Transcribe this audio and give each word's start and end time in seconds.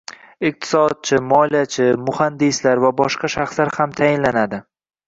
iqtisodchi, 0.47 1.19
moliyachi, 1.33 1.87
muhandislar 2.09 2.85
va 2.87 2.95
boshqa 3.05 3.35
shaxslar 3.39 3.75
ham 3.79 3.97
tayinlanadi. 4.03 4.67